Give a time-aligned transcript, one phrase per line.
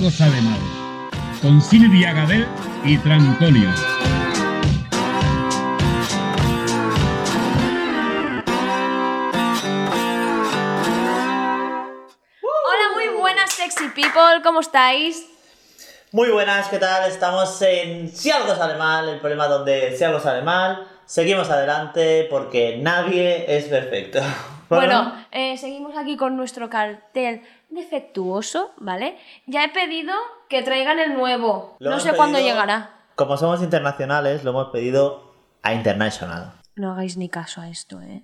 [0.00, 0.58] algo sabe mal,
[1.42, 2.46] con Silvia Gadel
[2.84, 3.68] y Trantonio.
[12.40, 15.26] Hola, muy buenas sexy people, ¿cómo estáis?
[16.12, 17.06] Muy buenas, ¿qué tal?
[17.10, 22.26] Estamos en Si algo sale mal, el problema donde si algo sale mal, seguimos adelante
[22.30, 24.20] porque nadie es perfecto.
[24.76, 29.18] Bueno, eh, seguimos aquí con nuestro cartel defectuoso, ¿vale?
[29.46, 30.14] Ya he pedido
[30.48, 31.76] que traigan el nuevo.
[31.80, 32.90] Lo no sé cuándo llegará.
[33.16, 36.52] Como somos internacionales, lo hemos pedido a International.
[36.76, 38.22] No hagáis ni caso a esto, ¿eh?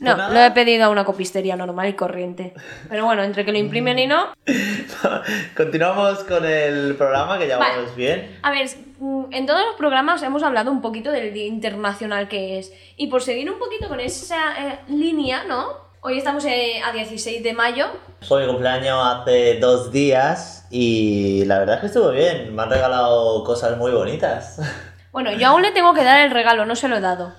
[0.00, 0.32] No, nada.
[0.32, 2.54] lo he pedido a una copistería normal y corriente.
[2.88, 4.32] Pero bueno, entre que lo imprimen y no.
[5.56, 7.78] Continuamos con el programa que ya Vale.
[7.78, 8.38] vamos bien.
[8.42, 8.68] A ver,
[9.00, 12.72] mm, en todos los programas hemos hablado un poquito del Día Internacional que es.
[12.96, 15.87] Y por seguir un poquito con esa eh, línea, ¿no?
[16.00, 17.86] Hoy estamos eh, a 16 de mayo.
[18.22, 22.54] Fue mi cumpleaños hace dos días y la verdad es que estuvo bien.
[22.54, 24.60] Me han regalado cosas muy bonitas.
[25.10, 27.32] Bueno, yo aún le tengo que dar el regalo, no se lo he dado.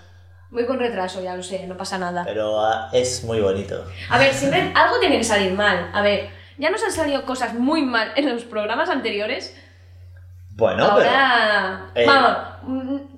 [0.49, 2.23] Voy con retraso, ya lo sé, no pasa nada.
[2.25, 3.85] Pero ah, es muy bonito.
[4.09, 5.89] A ver, siempre algo tiene que salir mal.
[5.93, 9.55] A ver, ya nos han salido cosas muy mal en los programas anteriores.
[10.55, 12.05] Bueno, Ahora, Eh.
[12.05, 12.37] vamos,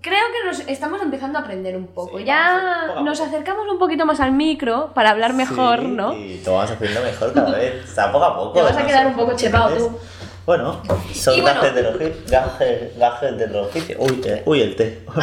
[0.02, 2.18] creo que nos estamos empezando a aprender un poco.
[2.18, 6.14] Sí, ya poco nos acercamos un poquito más al micro para hablar mejor, Sí, ¿no?
[6.14, 7.90] Y lo vamos haciendo mejor cada vez.
[7.90, 8.52] O sea, poco a poco.
[8.54, 10.00] Te vas a quedar un poco chepado tú.
[10.46, 10.82] Bueno,
[11.14, 11.62] son Y bueno.
[11.62, 12.14] gajes del oficio.
[12.28, 13.96] Gajes, gajes del oficio.
[14.00, 15.06] Uy, eh, uy, el té.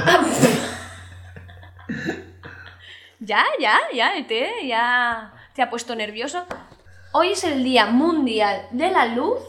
[3.20, 6.44] Ya, ya, ya, el té ya te ha puesto nervioso.
[7.12, 9.40] Hoy es el Día Mundial de la Luz.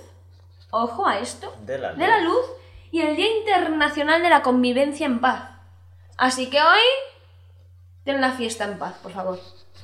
[0.71, 1.53] Ojo a esto.
[1.65, 2.45] De la de la luz
[2.91, 5.43] y el Día Internacional de la Convivencia en Paz.
[6.17, 6.79] Así que hoy
[8.03, 9.39] ten la fiesta en paz, por favor.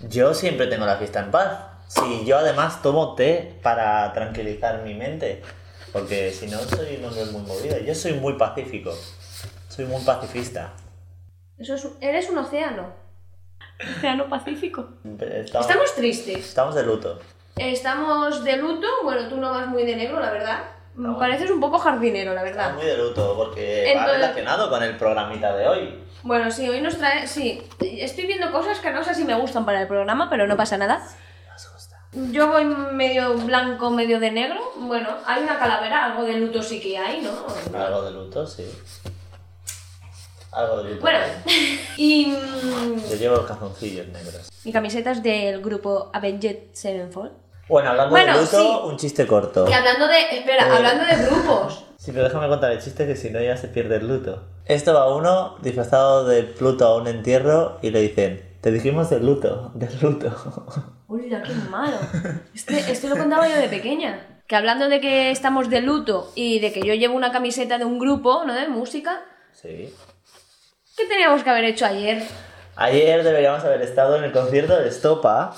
[0.10, 1.60] Yo siempre tengo la fiesta en paz.
[1.88, 5.42] Sí, yo además tomo té para tranquilizar mi mente.
[5.94, 7.78] Porque si no, soy un hombre muy movido.
[7.80, 8.92] Yo soy muy pacífico.
[9.70, 10.74] Soy muy pacifista.
[11.58, 12.94] Eso es, eres un océano.
[13.98, 14.90] Océano Pacífico.
[15.20, 16.38] Estamos, Estamos tristes.
[16.38, 17.20] estamos de luto.
[17.56, 18.88] Estamos de luto.
[19.04, 20.64] Bueno, tú no vas muy de negro, la verdad.
[20.96, 21.20] No.
[21.20, 22.74] Pareces un poco jardinero, la verdad.
[22.76, 26.00] muy de luto porque va Entonces- relacionado con el programita de hoy.
[26.24, 27.28] Bueno, sí, hoy nos trae.
[27.28, 30.56] Sí, estoy viendo cosas que no sé si me gustan para el programa, pero no
[30.58, 31.06] pasa nada.
[32.32, 34.60] Yo voy medio blanco, medio de negro.
[34.78, 37.78] Bueno, hay una calavera, algo de luto sí que hay, ¿no?
[37.78, 38.66] Algo de luto, sí.
[40.54, 41.02] Algo de luto.
[41.02, 41.20] Bueno,
[41.98, 44.50] y mm, Yo llevo calzoncillos negros.
[44.64, 47.34] mi camiseta es del grupo Avenged Sevenfold.
[47.68, 48.80] Bueno, hablando Bueno, de luto, sí.
[48.90, 49.66] un chiste corto.
[49.70, 50.72] Y hablando de, espera, Eh.
[50.78, 51.82] hablando de grupos.
[51.98, 54.44] Sí, pero déjame contar el chiste que si no ya se pierde el luto.
[54.66, 59.26] Esto va uno disfrazado de Pluto a un entierro y le dicen, te dijimos del
[59.26, 60.28] luto, del luto.
[61.08, 61.98] Uy, qué malo.
[62.54, 64.42] Este, este lo contaba yo de pequeña.
[64.46, 67.86] Que hablando de que estamos de luto y de que yo llevo una camiseta de
[67.86, 68.54] un grupo, ¿no?
[68.54, 69.24] De música.
[69.52, 69.92] Sí.
[70.96, 72.22] ¿Qué teníamos que haber hecho ayer?
[72.76, 75.56] Ayer deberíamos haber estado en el concierto de Estopa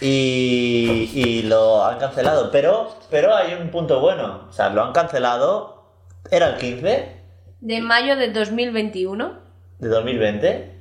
[0.00, 4.46] y, y lo han cancelado, pero, pero hay un punto bueno.
[4.48, 5.84] O sea, lo han cancelado,
[6.30, 7.16] era el 15
[7.60, 9.32] De mayo de 2021.
[9.78, 10.76] de 2020.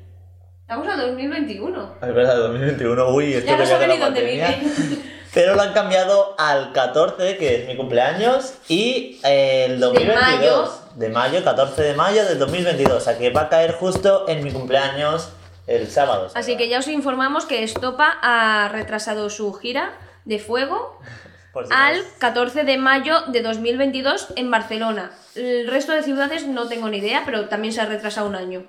[0.61, 1.95] Estamos a 2021.
[2.01, 4.57] Es verdad, 2021, uy, esto Ya no sabe ni dónde vive.
[5.33, 10.21] Pero lo han cambiado al 14, que es mi cumpleaños, y el 2022.
[10.21, 10.71] mayo.
[10.95, 12.97] De mayo, 14 de mayo del 2022.
[12.97, 15.29] O sea que va a caer justo en mi cumpleaños
[15.69, 16.29] el sábado.
[16.33, 19.93] Así que ya os informamos que Estopa ha retrasado su gira
[20.25, 20.99] de fuego
[21.67, 25.11] si al no- 14 de mayo de 2022 en Barcelona.
[25.35, 28.65] El resto de ciudades no tengo ni idea, pero también se ha retrasado un año.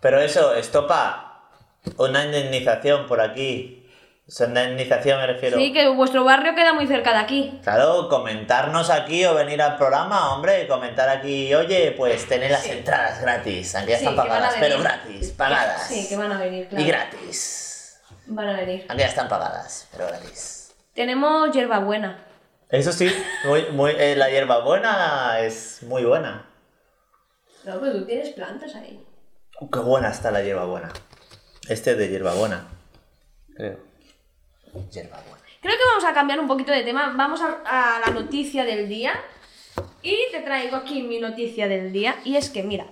[0.00, 1.48] Pero eso, estopa
[1.96, 3.79] una indemnización por aquí.
[4.38, 5.58] Indemnización me refiero.
[5.58, 7.58] Sí, que vuestro barrio queda muy cerca de aquí.
[7.64, 12.70] Claro, comentarnos aquí o venir al programa, hombre, comentar aquí, oye, pues tener las Sí.
[12.70, 15.88] entradas gratis, aunque ya Sí, están pagadas, pero gratis, pagadas.
[15.88, 16.84] Sí, que van a venir, claro.
[16.84, 18.00] Y gratis.
[18.26, 18.86] Van a venir.
[18.88, 20.74] Aunque ya están pagadas, pero gratis.
[20.94, 22.24] Tenemos hierbabuena.
[22.68, 23.12] Eso sí,
[23.44, 26.46] muy, muy, eh, la hierbabuena es muy buena.
[27.64, 29.04] No, pero tú tienes plantas ahí.
[29.72, 30.88] Qué buena está la hierbabuena.
[31.68, 32.68] Este es de hierbabuena,
[33.56, 33.89] creo.
[34.90, 35.38] Hierbabuena.
[35.60, 37.12] Creo que vamos a cambiar un poquito de tema.
[37.16, 37.60] Vamos a,
[37.96, 39.12] a la noticia del día.
[40.02, 42.16] Y te traigo aquí mi noticia del día.
[42.24, 42.86] Y es que, mira,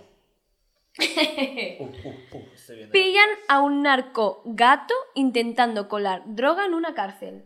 [1.78, 7.44] Uh, uh, uh, pillan a un narco gato intentando colar droga en una cárcel.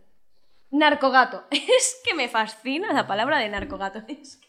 [0.71, 1.45] Narcogato.
[1.51, 4.01] Es que me fascina la palabra de narcogato.
[4.09, 4.49] Es que-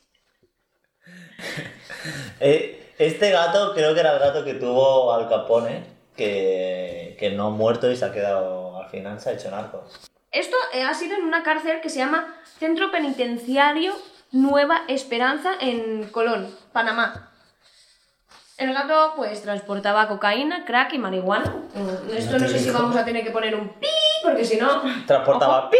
[2.40, 5.84] Eh, este gato creo que era el gato que tuvo Al Capone,
[6.16, 9.84] que, que no ha muerto y se ha quedado, al final se ha hecho narco.
[10.32, 13.94] Esto eh, ha sido en una cárcel que se llama Centro Penitenciario
[14.32, 17.30] Nueva Esperanza en Colón, Panamá.
[18.58, 21.54] El gato pues transportaba cocaína, crack y marihuana.
[21.74, 23.88] Mm, Esto no sé si vamos a tener que poner un pi,
[24.24, 24.82] porque si no...
[25.06, 25.78] Transportaba pi.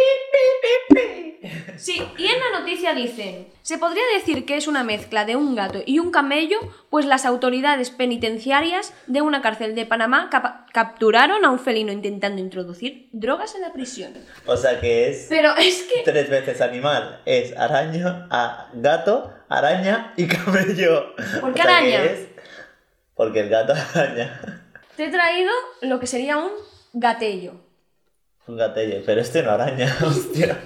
[1.84, 5.54] Sí, y en la noticia dicen, se podría decir que es una mezcla de un
[5.54, 6.58] gato y un camello,
[6.90, 10.30] pues las autoridades penitenciarias de una cárcel de Panamá
[10.72, 14.14] capturaron a un felino intentando introducir drogas en la prisión.
[14.46, 16.04] O sea que es Pero es que...
[16.06, 17.20] tres veces animal.
[17.26, 21.14] Es araña, a- gato, araña y camello.
[21.42, 22.04] ¿Por qué O sea que araña?
[22.06, 22.28] es-
[23.14, 24.64] Porque el gato araña.
[24.96, 25.52] Te he traído
[25.82, 26.52] lo que sería un
[26.94, 27.56] gatello.
[28.48, 29.02] Un gatello.
[29.06, 30.58] Pero este no araña, hostia.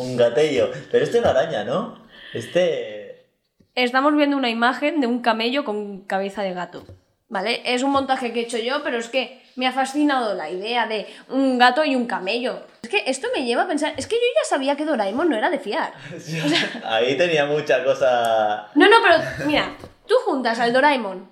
[0.00, 0.70] Un gatello.
[0.90, 1.98] Pero este no araña, ¿no?
[2.32, 3.26] Este...
[3.74, 6.84] Estamos viendo una imagen de un camello con cabeza de gato.
[7.28, 7.62] ¿Vale?
[7.64, 10.86] Es un montaje que he hecho yo, pero es que me ha fascinado la idea
[10.86, 12.60] de un gato y un camello.
[12.82, 15.36] Es que esto me lleva a pensar, es que yo ya sabía que Doraemon no
[15.36, 15.92] era de fiar.
[16.84, 18.70] Ahí tenía mucha cosa...
[18.74, 19.76] No, no, pero mira,
[20.06, 21.30] tú juntas al Doraemon,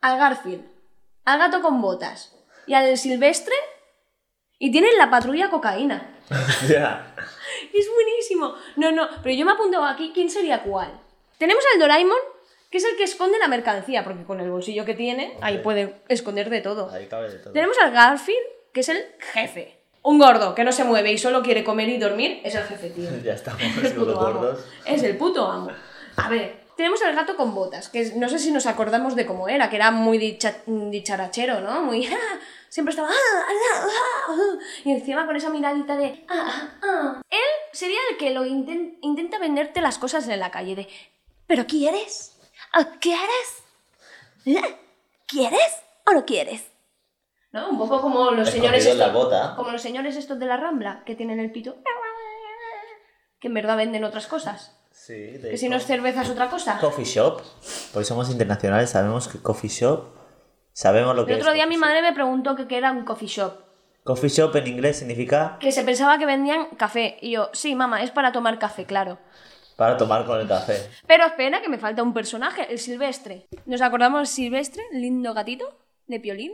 [0.00, 0.64] al Garfield,
[1.24, 2.34] al gato con botas
[2.66, 3.54] y al Silvestre
[4.58, 6.14] y tienes la patrulla cocaína.
[6.30, 7.14] Hostia.
[7.72, 8.54] Es buenísimo.
[8.76, 10.90] No, no, pero yo me he apuntado aquí quién sería cuál.
[11.38, 12.16] Tenemos al Doraemon,
[12.70, 15.96] que es el que esconde la mercancía, porque con el bolsillo que tiene, ahí puede
[16.08, 16.90] esconder de todo.
[16.90, 17.52] Ahí cabe de todo.
[17.52, 19.78] Tenemos al Garfield, que es el jefe.
[20.02, 22.90] Un gordo que no se mueve y solo quiere comer y dormir, es el jefe,
[22.90, 23.10] tío.
[23.24, 24.64] Ya estamos Es los gordos.
[24.84, 25.70] Es el puto amo.
[26.16, 29.48] A ver, tenemos al gato con botas, que no sé si nos acordamos de cómo
[29.48, 31.82] era, que era muy dicha- dicharachero, ¿no?
[31.82, 32.06] Muy...
[32.12, 33.08] "Ah", siempre estaba...
[33.08, 33.12] "Ah,
[33.48, 33.86] ah,
[34.28, 36.24] ah", y encima con esa miradita de...
[37.30, 37.45] Él
[37.76, 40.88] sería el que lo inten- intenta venderte las cosas en la calle, de...
[41.46, 42.36] ¿Pero quieres?
[42.78, 43.62] ¿O quieres?
[44.46, 44.76] ¿Eh?
[45.26, 46.64] ¿Quieres o no quieres?
[47.52, 47.70] ¿No?
[47.70, 49.54] Un poco como los señores Escondido estos- bota.
[49.56, 51.76] como los señores estos de la Rambla, que tienen el pito...
[53.38, 54.76] Que en verdad venden otras cosas.
[54.90, 56.78] Sí, de Que si no es cerveza es otra cosa.
[56.80, 57.42] Coffee shop.
[57.92, 60.04] Porque somos internacionales, sabemos que coffee shop.
[60.72, 61.42] Sabemos lo que El es.
[61.44, 63.65] otro día coffee mi madre me preguntó que qué era un coffee shop.
[64.06, 67.18] Coffee shop en inglés significa Que se pensaba que vendían café.
[67.20, 69.18] Y yo, sí, mamá, es para tomar café, claro.
[69.74, 70.76] para tomar con el café.
[71.08, 73.48] Pero espera, que me falta un personaje, el Silvestre.
[73.66, 74.82] ¿Nos acordamos del Silvestre?
[74.92, 75.66] Lindo gatito
[76.06, 76.52] de Piolín.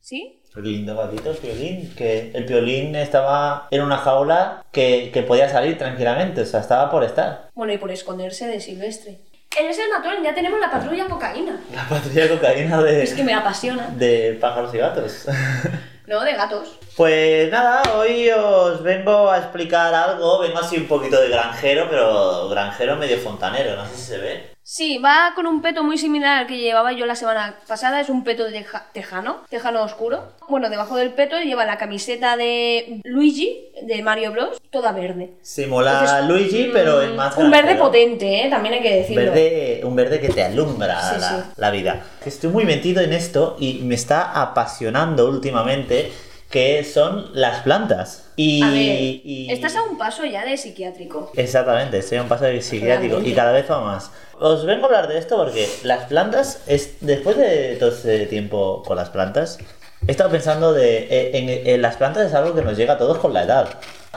[0.00, 0.42] ¿Sí?
[0.56, 1.94] Lindo gatito, el piolín.
[1.94, 6.40] Que el piolín estaba en una jaula que, que podía salir tranquilamente.
[6.40, 7.50] O sea, estaba por estar.
[7.54, 9.20] Bueno, y por esconderse de Silvestre.
[9.60, 11.60] Él es el matón, ya tenemos la patrulla cocaína.
[11.72, 13.88] La patrulla de cocaína de, Es que me apasiona.
[13.90, 15.26] de pájaros y gatos.
[16.12, 16.78] No, de gatos.
[16.94, 20.40] Pues nada, hoy os vengo a explicar algo.
[20.40, 23.76] Vengo así un poquito de granjero, pero granjero medio fontanero.
[23.76, 24.51] No sé si se ve.
[24.74, 28.00] Sí, va con un peto muy similar al que llevaba yo la semana pasada.
[28.00, 30.32] Es un peto de teja- tejano, tejano oscuro.
[30.48, 35.32] Bueno, debajo del peto lleva la camiseta de Luigi, de Mario Bros, toda verde.
[35.42, 38.48] Simula Entonces, Luigi, pero es Mm, más Un verde potente, ¿eh?
[38.48, 39.24] También hay que decirlo.
[39.32, 41.36] Verde, un verde que te alumbra Sí, la, sí.
[41.56, 42.06] la vida.
[42.24, 46.10] Estoy muy metido en esto y me está apasionando últimamente
[46.52, 48.26] que son las plantas.
[48.36, 51.32] Y, A ver, y- estás a un paso ya de psiquiátrico.
[51.34, 53.34] Exactamente, estoy a un paso de psiquiátrico y Realmente.
[53.34, 54.10] cada vez va más.
[54.38, 58.82] Os vengo a hablar de esto porque las plantas, es, después de todo este tiempo
[58.86, 59.58] con las plantas,
[60.06, 62.98] he estado pensando de, eh, en, en las plantas es algo que nos llega a
[62.98, 63.68] todos con la edad.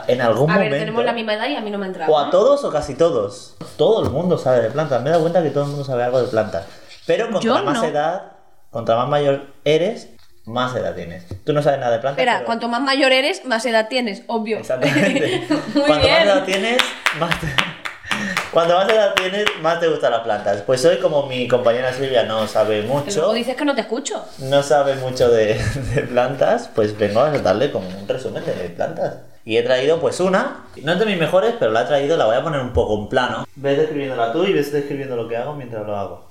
[0.07, 0.77] En algún A ver, momento...
[0.85, 2.11] tenemos la misma edad y a mí no me ha entrado.
[2.11, 3.55] O a todos o casi todos.
[3.77, 5.01] Todo el mundo sabe de plantas.
[5.01, 6.65] Me he dado cuenta que todo el mundo sabe algo de plantas.
[7.05, 7.85] Pero contra Yo más no.
[7.85, 8.23] edad,
[8.71, 10.09] contra más mayor eres,
[10.45, 11.25] más edad tienes.
[11.43, 12.19] Tú no sabes nada de plantas.
[12.19, 14.57] Espera, pero- cuanto más mayor eres, más edad tienes, obvio.
[14.57, 15.43] Exactamente.
[15.73, 16.77] Muy Cuanto más edad tienes,
[17.19, 17.47] más te...
[18.51, 20.61] Cuanto más edad tienes, más te gustan las plantas.
[20.61, 24.23] Pues hoy, como mi compañera Silvia no sabe mucho, luego dices que no te escucho.
[24.39, 25.55] no sabe mucho de,
[25.95, 29.17] de plantas, pues vengo a darle como un resumen de plantas.
[29.43, 32.25] Y he traído pues una, no es de mis mejores, pero la he traído, la
[32.25, 33.45] voy a poner un poco en plano.
[33.55, 36.25] Ves describiéndola tú y ves describiendo lo que hago mientras lo hago.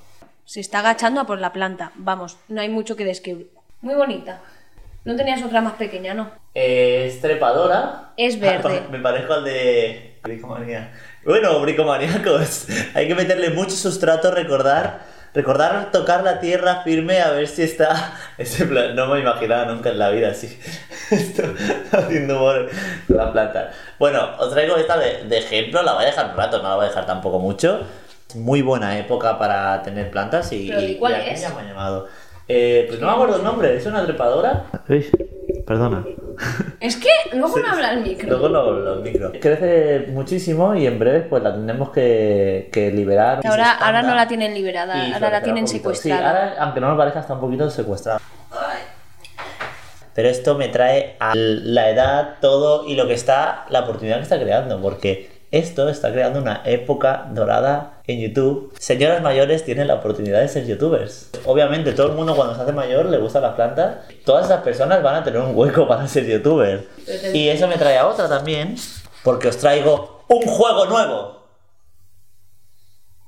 [0.46, 1.92] Se está agachando a por la planta.
[1.94, 3.50] Vamos, no hay mucho que describir.
[3.84, 4.40] Muy bonita.
[5.04, 6.30] No tenías otra más pequeña, ¿no?
[6.54, 8.12] Eh, es trepadora.
[8.16, 8.82] Es verde.
[8.90, 10.92] Me parezco al de bricomanía.
[11.24, 12.66] Bueno, bricomaníacos.
[12.94, 15.00] Hay que meterle mucho sustrato, recordar,
[15.34, 18.14] recordar tocar la tierra firme a ver si está.
[18.38, 20.58] Ese plan, no me imaginaba nunca en la vida así.
[21.10, 21.42] Esto
[21.92, 22.70] haciendo humor
[23.06, 23.70] con la planta.
[23.98, 25.82] Bueno, os traigo esta de, de ejemplo.
[25.82, 27.82] La voy a dejar un rato, no la voy a dejar tampoco mucho.
[28.34, 30.68] Muy buena época para tener plantas y.
[30.68, 31.54] ¿Pero y- y cuál y es?
[31.54, 32.08] me llamado.
[32.46, 34.66] Eh, pues no me acuerdo el nombre, es una trepadora.
[34.88, 35.06] Uy,
[35.66, 36.04] perdona.
[36.80, 38.28] Es que luego no habla el micro.
[38.28, 39.32] Luego lo, lo micro.
[39.40, 43.40] Crece muchísimo y en breve pues la tendremos que, que liberar.
[43.40, 46.20] Que ahora, ahora no la tienen liberada, ahora la tienen secuestrada.
[46.20, 48.20] Sí, ahora, aunque no me parezca, está un poquito secuestrada.
[50.14, 54.22] Pero esto me trae a la edad, todo y lo que está, la oportunidad que
[54.22, 58.74] está creando, porque esto está creando una época dorada en YouTube.
[58.76, 61.30] Señoras mayores tienen la oportunidad de ser youtubers.
[61.44, 63.98] Obviamente, todo el mundo cuando se hace mayor le gustan las plantas.
[64.24, 66.88] Todas esas personas van a tener un hueco para ser youtuber.
[67.32, 68.74] Y eso me trae a otra también,
[69.22, 71.44] porque os traigo un juego nuevo.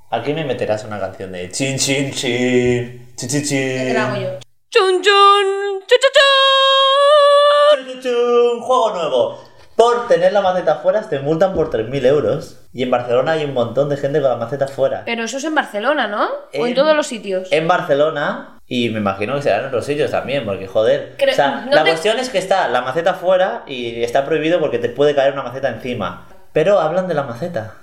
[0.09, 3.95] Aquí me meterás una canción de chin chin chin chin chin chin.
[4.69, 5.79] ¡Chun, chun!
[5.87, 7.85] ¡Chu, chu, chun!
[7.85, 8.61] Chun, chun, chun.
[8.61, 9.46] Juego nuevo.
[9.77, 12.59] Por tener la maceta fuera te multan por 3.000 euros.
[12.73, 15.03] Y en Barcelona hay un montón de gente con la maceta fuera.
[15.05, 16.27] Pero eso es en Barcelona, ¿no?
[16.59, 17.47] O en todos los sitios.
[17.51, 21.15] En Barcelona, y me imagino que será en otros sitios también, porque joder.
[21.17, 24.25] Cre- o sea, no la te- cuestión es que está la maceta fuera y está
[24.25, 26.27] prohibido porque te puede caer una maceta encima.
[26.53, 27.75] Pero hablan de la maceta.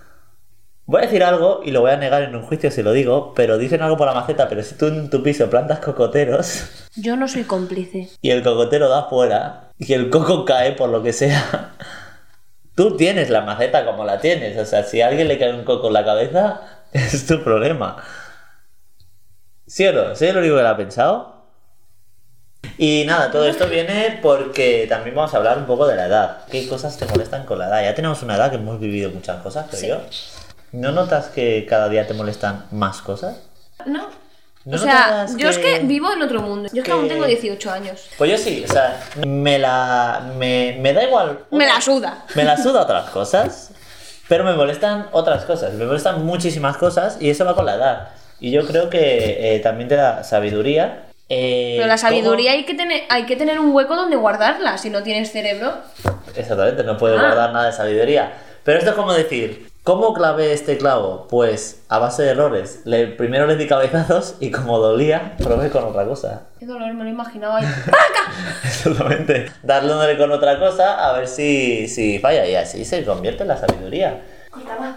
[0.87, 3.33] Voy a decir algo y lo voy a negar en un juicio si lo digo,
[3.35, 6.65] pero dicen algo por la maceta, pero si tú en tu piso plantas cocoteros
[6.95, 8.11] Yo no soy cómplice.
[8.21, 11.73] y el cocotero da fuera y el coco cae por lo que sea,
[12.75, 14.59] tú tienes la maceta como la tienes.
[14.59, 16.61] O sea, si a alguien le cae un coco en la cabeza,
[16.93, 17.97] es tu problema.
[19.67, 20.15] ¿Sí o no?
[20.15, 21.35] ¿Soy el único que lo ha pensado?
[22.77, 26.39] Y nada, todo esto viene porque también vamos a hablar un poco de la edad.
[26.51, 27.83] ¿Qué cosas te molestan con la edad?
[27.83, 29.89] Ya tenemos una edad que hemos vivido muchas cosas, creo Sí.
[29.89, 30.01] yo.
[30.75, 33.37] ¿No notas que cada día te molestan más cosas?
[33.87, 34.09] No.
[34.65, 36.69] ¿No o sea, yo es que vivo en otro mundo.
[36.73, 38.09] Yo es que aún tengo 18 años.
[38.19, 40.33] Pues yo sí, o sea, me la.
[40.37, 41.41] Me, me da igual.
[41.51, 42.25] Me la suda.
[42.35, 43.71] Me la suda otras cosas,
[44.27, 45.75] pero me molestan otras cosas.
[45.75, 48.09] Me molestan muchísimas cosas y eso va con la edad.
[48.41, 51.05] Y yo creo que eh, también te da sabiduría.
[51.29, 54.79] eh, Pero la sabiduría cómo- hay que, tener, hay que tener un hueco donde guardarla.
[54.79, 55.75] Si no tienes cerebro.
[56.35, 57.23] Exactamente, no puedes Ah.
[57.27, 58.33] guardar nada de sabiduría.
[58.65, 61.29] Pero esto es como decir, ¿cómo clavé este clavo?
[61.29, 62.81] Pues a base de errores.
[62.85, 66.43] Le, primero le di cabezazos y como dolía, probé con otra cosa.
[66.59, 67.67] Qué dolor, me lo imaginaba ahí.
[68.65, 69.47] Exactamente.
[69.63, 73.57] Darle con otra cosa a ver si, si falla y así se convierte en la
[73.57, 74.25] sabiduría.
[74.51, 74.97] Corta más.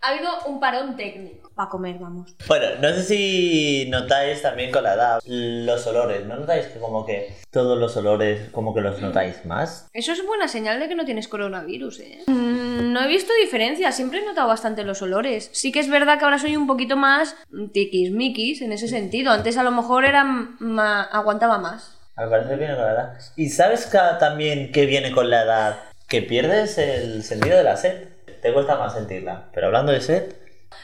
[0.00, 1.50] Ha habido un parón técnico.
[1.54, 2.36] Para comer, vamos.
[2.46, 6.24] Bueno, no sé si notáis también con la edad los olores.
[6.24, 9.88] ¿No notáis que como que todos los olores como que los notáis más?
[9.92, 12.18] Eso es buena señal de que no tienes coronavirus, ¿eh?
[12.28, 15.50] Mm, no he visto diferencia, siempre he notado bastante los olores.
[15.52, 17.34] Sí que es verdad que ahora soy un poquito más
[17.72, 19.32] tiquismiquis en ese sentido.
[19.32, 21.96] Antes a lo mejor era ma- aguantaba más.
[22.16, 23.18] Me parece que viene con la edad.
[23.36, 25.76] ¿Y sabes ca- también que viene con la edad?
[26.08, 28.08] Que pierdes el sentido de la sed.
[28.40, 29.48] Te cuesta más sentirla.
[29.52, 30.34] Pero hablando de sed,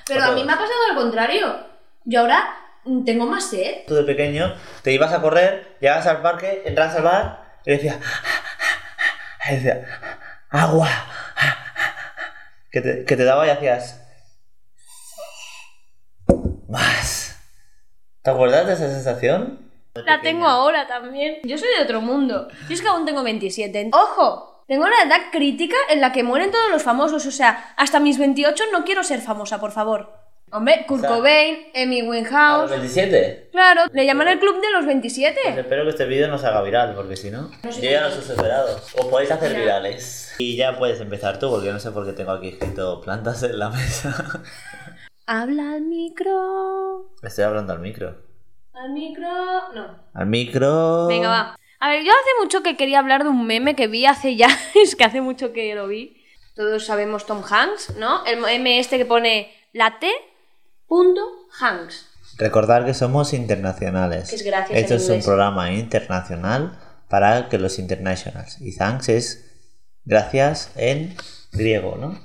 [0.06, 1.56] Pero a mí me ha pasado al contrario.
[2.04, 2.56] Yo ahora
[3.04, 3.84] tengo más sed.
[3.86, 7.96] tú de pequeño te ibas a correr, llegabas al parque, entras al bar y decías...
[9.50, 9.86] y decía,
[10.50, 10.88] agua.
[12.70, 14.00] Que te, que te daba y hacías...
[16.68, 17.38] Más.
[18.22, 19.70] ¿Te acuerdas de esa sensación?
[19.94, 21.36] La tengo ahora también.
[21.44, 22.48] Yo soy de otro mundo.
[22.68, 23.90] Yo es que aún tengo 27.
[23.92, 24.53] ¡Ojo!
[24.66, 27.26] Tengo una edad crítica en la que mueren todos los famosos.
[27.26, 30.22] O sea, hasta mis 28 no quiero ser famosa, por favor.
[30.52, 32.70] Hombre, Kurt O sea, Cobain, Amy ¿A los Winehouse.
[32.70, 33.48] 27?
[33.50, 35.58] Claro, le llaman el club de los Pues 27.
[35.58, 38.08] espero que este vídeo no se haga viral, porque si no, No sé yo ya
[38.08, 38.18] qué.
[38.18, 38.76] he superado.
[38.76, 39.58] Os podéis hacer Ya.
[39.58, 40.34] virales.
[40.38, 43.42] Y ya puedes empezar tú, porque yo no sé por qué tengo aquí escrito plantas
[43.42, 44.14] en la mesa.
[45.26, 47.10] Habla al micro.
[47.22, 48.14] Estoy hablando al micro.
[48.74, 49.26] Al micro.
[49.74, 49.98] No.
[50.14, 51.06] Al micro.
[51.08, 51.56] Venga, va.
[51.84, 54.48] A ver, yo hace mucho que quería hablar de un meme que vi hace ya.
[54.82, 56.16] es que hace mucho que lo vi.
[56.54, 58.24] Todos sabemos Tom Hanks, ¿no?
[58.24, 60.10] El meme este que pone la T.
[60.86, 61.20] Punto
[61.60, 62.08] Hanks.
[62.38, 64.30] Recordar que somos internacionales.
[64.30, 66.78] Que es gracias Esto es un programa internacional
[67.10, 68.62] para que los internationals.
[68.62, 69.52] Y thanks es
[70.06, 71.14] gracias en
[71.52, 72.18] griego, ¿no?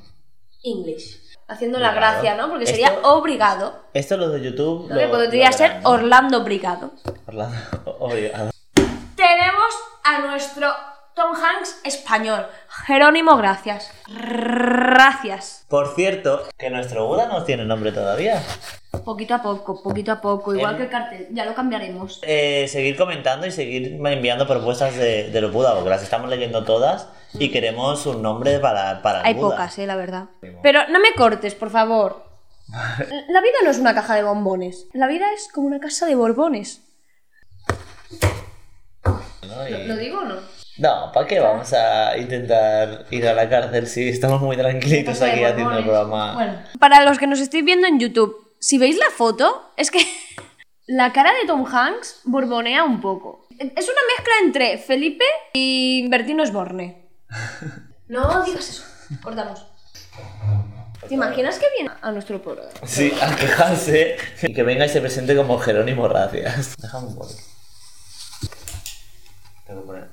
[0.64, 1.20] English.
[1.50, 2.48] Haciendo la gracia, ¿no?
[2.48, 3.84] Porque Esto- sería obrigado.
[3.94, 4.88] Esto lo de YouTube.
[4.88, 5.82] lo- Que podría lo ser.
[5.84, 6.94] Orlando Brigado.
[7.28, 7.58] Orlando.
[8.00, 8.52] Obrigado.
[9.30, 10.68] Tenemos a nuestro
[11.14, 12.48] Tom Hanks español.
[12.88, 13.92] Jerónimo, gracias.
[14.08, 15.66] Gracias.
[15.70, 18.42] Por cierto, que nuestro Buda no tiene nombre todavía.
[19.06, 20.56] Poquito a poco, poquito a poco.
[20.56, 21.28] Igual El- que el cartel.
[21.30, 22.20] Ya lo cambiaremos.
[22.24, 26.64] Eh, seguir comentando y seguir enviando propuestas de, de los Buda, porque las estamos leyendo
[26.64, 29.52] todas y queremos un nombre para, para el Hay Buda.
[29.58, 30.26] pocas, eh, la verdad.
[30.64, 32.26] Pero no me cortes, por favor.
[33.30, 34.88] La vida no es una caja de bombones.
[34.94, 36.82] La vida es como una casa de borbones.
[39.60, 39.68] ¿No?
[39.78, 40.36] Y- ¿Lo digo o no?
[40.78, 45.44] No, ¿para qué vamos a intentar ir a la cárcel si estamos muy tranquilitos aquí
[45.44, 46.34] haciendo el programa?
[46.36, 50.00] Bueno, para los que nos estéis viendo en YouTube, si veis la foto, es que
[50.88, 53.46] la cara de Tom Hanks borbonea un poco.
[53.60, 57.10] Es una mezcla entre Felipe y Bertino Osborne.
[58.08, 58.84] No digas eso.
[59.22, 59.68] Cortamos.
[61.08, 62.72] ¿Te imaginas que viene a nuestro programa?
[62.86, 66.76] Sí, a quejarse y que venga y se presente como Jerónimo Gracias.
[66.82, 67.30] Déjame un poco.
[69.70, 70.08] Tengo que poner-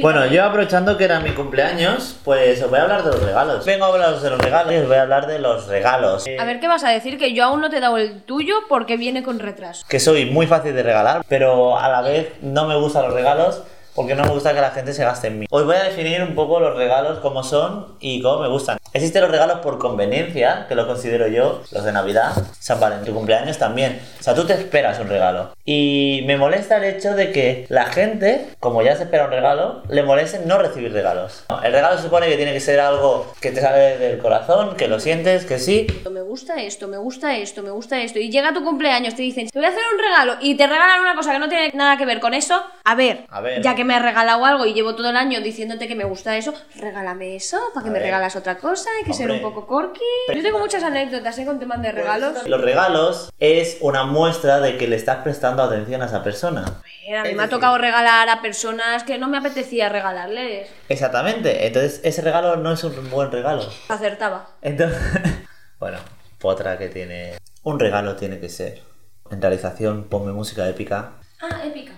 [0.00, 3.62] Bueno, yo aprovechando que era mi cumpleaños, pues os voy a hablar de los regalos.
[3.66, 6.24] Vengo a hablaros de los regalos y os voy a hablar de los regalos.
[6.40, 8.54] A ver qué vas a decir, que yo aún no te he dado el tuyo
[8.70, 9.84] porque viene con retraso.
[9.86, 13.62] Que soy muy fácil de regalar, pero a la vez no me gustan los regalos
[13.94, 15.46] porque no me gusta que la gente se gaste en mí.
[15.50, 18.78] Os voy a definir un poco los regalos, cómo son y cómo me gustan.
[18.94, 23.14] Existen los regalos por conveniencia, que lo considero yo, los de Navidad, San Valentín, tu
[23.14, 24.00] cumpleaños también.
[24.20, 25.52] O sea, tú te esperas un regalo.
[25.64, 29.82] Y me molesta el hecho de que la gente, como ya se espera un regalo,
[29.88, 31.44] le moleste no recibir regalos.
[31.62, 34.88] El regalo se supone que tiene que ser algo que te sale del corazón, que
[34.88, 35.86] lo sientes, que sí.
[36.10, 38.18] Me gusta esto, me gusta esto, me gusta esto.
[38.18, 41.00] Y llega tu cumpleaños, te dicen, te voy a hacer un regalo y te regalan
[41.00, 42.62] una cosa que no tiene nada que ver con eso.
[42.84, 43.62] A ver, A ver.
[43.62, 46.36] ya que me has regalado algo y llevo todo el año diciéndote que me gusta
[46.36, 48.06] eso, regálame eso, para que A me ver.
[48.06, 50.00] regalas otra cosa, hay que ser un poco corky.
[50.34, 51.44] Yo tengo muchas anécdotas ¿eh?
[51.44, 52.46] con temas de regalos.
[52.46, 56.62] Los regalos es una muestra de que le estás prestando atención a esa persona.
[56.64, 60.68] A mí Es me ha tocado regalar a personas que no me apetecía regalarles.
[60.88, 63.62] Exactamente, entonces ese regalo no es un buen regalo.
[63.88, 64.48] Acertaba.
[64.62, 64.98] Entonces,
[65.78, 65.98] bueno,
[66.42, 67.34] otra que tiene...
[67.64, 68.82] Un regalo tiene que ser.
[69.30, 71.12] En realización, ponme música épica.
[71.40, 71.92] Ah, épica.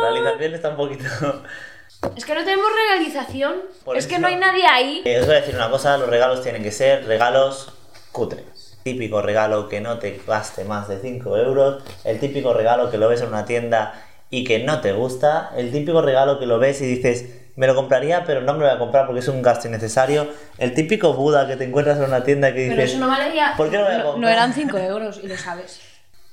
[0.00, 1.04] Realización está un poquito...
[2.16, 3.56] Es que no tenemos realización.
[3.84, 5.02] Por es que no hay nadie ahí.
[5.04, 7.72] Eh, os voy a decir una cosa, los regalos tienen que ser regalos
[8.12, 8.78] cutres.
[8.84, 13.08] Típico regalo que no te gaste más de 5 euros, el típico regalo que lo
[13.08, 14.00] ves en una tienda
[14.30, 17.24] y que no te gusta, el típico regalo que lo ves y dices,
[17.56, 20.28] me lo compraría pero no me lo voy a comprar porque es un gasto innecesario,
[20.58, 23.54] el típico Buda que te encuentras en una tienda que Pero dices, eso no valería.
[23.56, 24.20] ¿por qué no voy a no, comprar?
[24.20, 25.80] no eran 5 euros y lo sabes.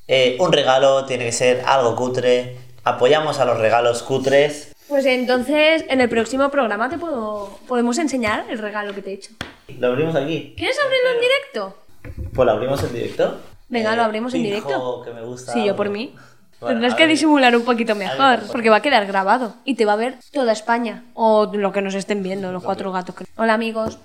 [0.08, 5.84] Eh, un regalo tiene que ser algo cutre, apoyamos a los regalos cutres, Pues entonces,
[5.90, 7.58] en el próximo programa te puedo.
[7.68, 9.32] Podemos enseñar el regalo que te he hecho.
[9.80, 10.54] lo abrimos aquí.
[10.56, 11.78] ¿Quieres abrirlo en directo?
[12.36, 13.38] Pues lo abrimos en directo.
[13.68, 15.02] Venga, lo abrimos en directo.
[15.04, 16.14] que me gusta Sí, yo por mí.
[16.62, 18.52] Bueno, Tendrás que disimular un poquito mejor, mejor.
[18.52, 21.82] porque va a quedar grabado y te va a ver toda España o lo que
[21.82, 23.16] nos estén viendo, los cuatro gatos.
[23.16, 23.98] que- Hola amigos.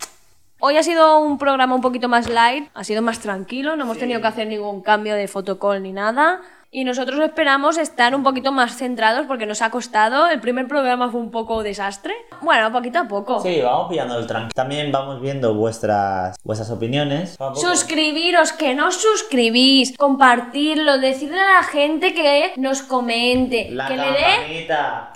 [0.63, 3.97] Hoy ha sido un programa un poquito más light, ha sido más tranquilo, no hemos
[3.97, 6.43] tenido que hacer ningún cambio de fotocall ni nada.
[6.71, 10.29] Y nosotros esperamos estar un poquito más centrados porque nos ha costado.
[10.29, 12.15] El primer programa fue un poco desastre.
[12.43, 13.41] Bueno, poquito a poco.
[13.41, 14.53] Sí, vamos pillando el tranqui.
[14.55, 17.39] También vamos viendo vuestras vuestras opiniones.
[17.55, 23.97] Suscribiros, que no os suscribís, compartirlo, decirle a la gente que nos comente, La que
[23.97, 25.13] le dé campanita.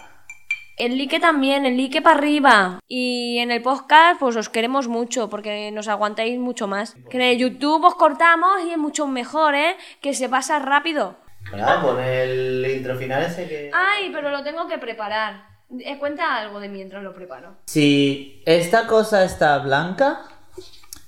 [0.76, 2.80] El like también, el like para arriba.
[2.88, 6.94] Y en el podcast, pues os queremos mucho porque nos aguantáis mucho más.
[7.10, 9.76] Que en el YouTube os cortamos y es mucho mejor, ¿eh?
[10.00, 11.16] Que se pasa rápido.
[11.50, 13.70] Venga, pon el intro final ese que...
[13.72, 15.46] Ay, pero lo tengo que preparar.
[15.78, 17.56] Eh, cuenta algo de mientras lo preparo.
[17.66, 20.22] Si esta cosa está blanca,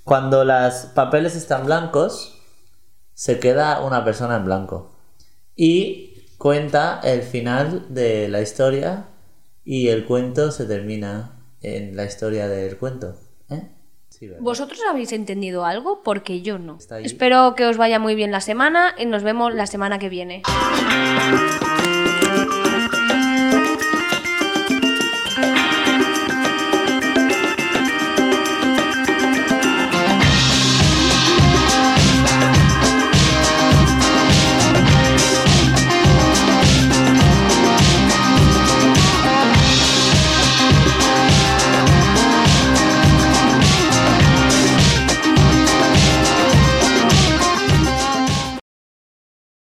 [0.04, 2.42] cuando los papeles están blancos,
[3.14, 4.94] se queda una persona en blanco.
[5.54, 9.06] Y cuenta el final de la historia
[9.66, 13.16] y el cuento se termina en la historia del cuento.
[13.50, 13.68] ¿Eh?
[14.40, 16.02] ¿Vosotros habéis entendido algo?
[16.02, 16.78] Porque yo no.
[17.02, 20.42] Espero que os vaya muy bien la semana y nos vemos la semana que viene.